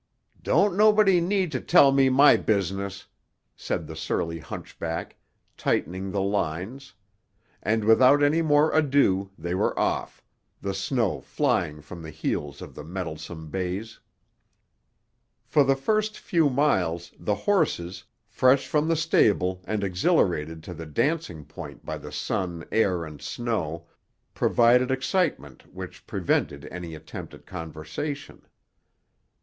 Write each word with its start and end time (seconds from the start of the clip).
"Don't 0.41 0.75
nobody 0.75 1.21
need 1.21 1.51
to 1.51 1.61
tell 1.61 1.91
me 1.91 2.09
my 2.09 2.35
business," 2.35 3.05
said 3.55 3.85
the 3.85 3.95
surly 3.95 4.39
hunchback, 4.39 5.15
tightening 5.57 6.09
the 6.09 6.21
lines; 6.23 6.95
and 7.61 7.83
without 7.83 8.23
any 8.23 8.41
more 8.41 8.71
ado 8.73 9.29
they 9.37 9.53
were 9.53 9.77
off, 9.77 10.23
the 10.59 10.73
snow 10.73 11.21
flying 11.21 11.81
from 11.81 12.01
the 12.01 12.09
heels 12.09 12.63
of 12.63 12.73
the 12.73 12.83
mettlesome 12.83 13.51
bays. 13.51 13.99
For 15.45 15.63
the 15.63 15.75
first 15.75 16.17
few 16.17 16.49
miles 16.49 17.11
the 17.19 17.35
horses, 17.35 18.03
fresh 18.25 18.65
from 18.65 18.87
the 18.87 18.95
stable 18.95 19.61
and 19.65 19.83
exhilarated 19.83 20.63
to 20.63 20.73
the 20.73 20.87
dancing 20.87 21.45
point 21.45 21.85
by 21.85 21.99
the 21.99 22.11
sun, 22.11 22.65
air 22.71 23.05
and 23.05 23.21
snow, 23.21 23.85
provided 24.33 24.89
excitement 24.89 25.71
which 25.71 26.07
prevented 26.07 26.67
any 26.71 26.95
attempt 26.95 27.35
at 27.35 27.45
conversation. 27.45 28.41